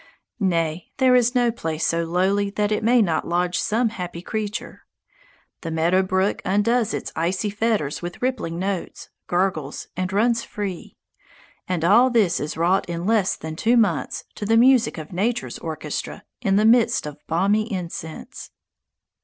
Nay, 0.39 0.91
there 0.97 1.13
is 1.15 1.35
no 1.35 1.51
place 1.51 1.85
so 1.85 2.03
lowly 2.05 2.49
that 2.49 2.71
it 2.71 2.83
may 2.83 3.03
not 3.03 3.27
lodge 3.27 3.59
some 3.59 3.89
happy 3.89 4.23
creature. 4.23 4.87
The 5.61 5.69
meadow 5.69 6.01
brook 6.01 6.41
undoes 6.43 6.91
its 6.95 7.11
icy 7.15 7.51
fetters 7.51 8.01
with 8.01 8.19
rippling 8.19 8.57
notes, 8.57 9.09
gurgles, 9.27 9.89
and 9.95 10.11
runs 10.11 10.43
free. 10.43 10.97
And 11.67 11.85
all 11.85 12.09
this 12.09 12.39
is 12.39 12.57
wrought 12.57 12.89
in 12.89 13.05
less 13.05 13.35
than 13.35 13.55
two 13.55 13.77
months 13.77 14.23
to 14.33 14.43
the 14.47 14.57
music 14.57 14.97
of 14.97 15.13
nature's 15.13 15.59
orchestra, 15.59 16.23
in 16.41 16.55
the 16.55 16.65
midst 16.65 17.05
of 17.05 17.19
balmy 17.27 17.71
incense. 17.71 18.49